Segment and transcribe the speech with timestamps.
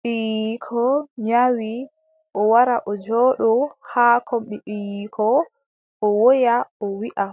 [0.00, 0.82] Ɓiiyiiko
[1.26, 1.70] nyawi,
[2.38, 3.48] o wara o jooɗo
[3.90, 5.26] haa kombi ɓiiyiiko
[6.04, 7.26] o woya o wiiʼa.